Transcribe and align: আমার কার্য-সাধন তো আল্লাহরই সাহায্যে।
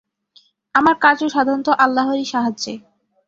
আমার 0.75 0.95
কার্য-সাধন 1.01 1.59
তো 1.63 1.71
আল্লাহরই 1.83 2.25
সাহায্যে। 2.25 2.73